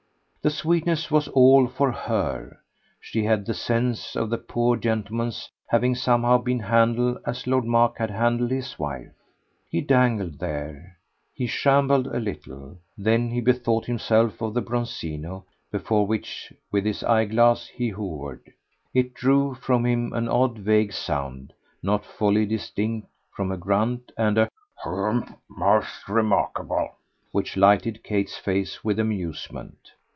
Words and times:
The 0.43 0.49
sweetness 0.49 1.11
was 1.11 1.27
all 1.27 1.67
for 1.67 1.91
HER; 1.91 2.59
she 2.99 3.25
had 3.25 3.45
the 3.45 3.53
sense 3.53 4.15
of 4.15 4.31
the 4.31 4.39
poor 4.39 4.75
gentleman's 4.75 5.51
having 5.67 5.93
somehow 5.93 6.39
been 6.39 6.61
handled 6.61 7.19
as 7.27 7.45
Lord 7.45 7.63
Mark 7.63 7.99
had 7.99 8.09
handled 8.09 8.49
his 8.49 8.79
wife. 8.79 9.11
He 9.69 9.81
dangled 9.81 10.39
there, 10.39 10.97
he 11.31 11.45
shambled 11.45 12.07
a 12.07 12.19
little; 12.19 12.79
then 12.97 13.29
he 13.29 13.39
bethought 13.39 13.85
himself 13.85 14.41
of 14.41 14.55
the 14.55 14.63
Bronzino, 14.63 15.45
before 15.71 16.07
which, 16.07 16.51
with 16.71 16.85
his 16.85 17.03
eye 17.03 17.25
glass, 17.25 17.67
he 17.67 17.89
hovered. 17.89 18.51
It 18.95 19.13
drew 19.13 19.53
from 19.53 19.85
him 19.85 20.11
an 20.11 20.27
odd 20.27 20.57
vague 20.57 20.91
sound, 20.93 21.53
not 21.83 22.03
wholly 22.03 22.47
distinct 22.47 23.07
from 23.31 23.51
a 23.51 23.57
grunt, 23.57 24.11
and 24.17 24.39
a 24.39 24.49
"Humph 24.77 25.33
most 25.47 26.09
remarkable!" 26.09 26.89
which 27.31 27.57
lighted 27.57 28.03
Kate's 28.03 28.37
face 28.37 28.83
with 28.83 28.97
amusement. 28.97 29.91